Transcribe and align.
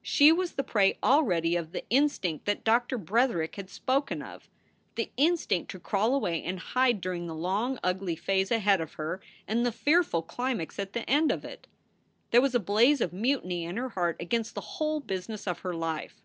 She 0.00 0.32
was 0.32 0.52
the 0.54 0.64
prey 0.64 0.96
already 1.02 1.56
of 1.56 1.72
the 1.72 1.84
instinct 1.90 2.46
that 2.46 2.64
Doctor 2.64 2.96
Bretherick 2.98 3.56
had 3.56 3.68
spoken 3.68 4.22
of, 4.22 4.48
the 4.94 5.10
instinct 5.18 5.70
to 5.72 5.78
crawl 5.78 6.14
away 6.14 6.42
and 6.42 6.58
hide 6.58 7.02
during 7.02 7.26
the 7.26 7.34
long, 7.34 7.78
ugly 7.84 8.16
phase 8.16 8.50
ahead 8.50 8.80
of 8.80 8.94
her 8.94 9.20
and 9.46 9.66
the 9.66 9.70
fearful 9.70 10.22
climax 10.22 10.78
at 10.78 10.94
the 10.94 11.02
end 11.02 11.30
of 11.30 11.44
it. 11.44 11.66
There 12.30 12.40
was 12.40 12.54
a 12.54 12.60
blaze 12.60 13.02
of 13.02 13.12
mutiny 13.12 13.64
in 13.64 13.76
her 13.76 13.90
heart 13.90 14.16
against 14.20 14.54
the 14.54 14.62
whole 14.80 15.00
business 15.00 15.46
of 15.46 15.58
her 15.58 15.74
life. 15.74 16.22